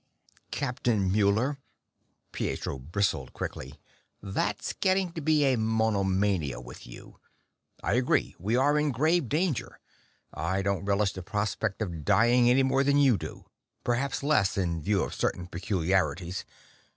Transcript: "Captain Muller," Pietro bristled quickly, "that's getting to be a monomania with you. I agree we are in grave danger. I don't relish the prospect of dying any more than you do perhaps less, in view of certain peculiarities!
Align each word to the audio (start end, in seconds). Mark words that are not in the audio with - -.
"Captain 0.49 1.11
Muller," 1.11 1.59
Pietro 2.31 2.79
bristled 2.79 3.33
quickly, 3.33 3.79
"that's 4.19 4.73
getting 4.73 5.11
to 5.11 5.21
be 5.21 5.45
a 5.45 5.57
monomania 5.59 6.59
with 6.59 6.87
you. 6.87 7.19
I 7.83 7.93
agree 7.93 8.33
we 8.39 8.55
are 8.55 8.79
in 8.79 8.89
grave 8.91 9.29
danger. 9.29 9.79
I 10.33 10.63
don't 10.63 10.85
relish 10.85 11.13
the 11.13 11.21
prospect 11.21 11.83
of 11.83 12.03
dying 12.03 12.49
any 12.49 12.63
more 12.63 12.83
than 12.83 12.97
you 12.97 13.15
do 13.15 13.45
perhaps 13.83 14.23
less, 14.23 14.57
in 14.57 14.81
view 14.81 15.03
of 15.03 15.13
certain 15.13 15.45
peculiarities! 15.45 16.45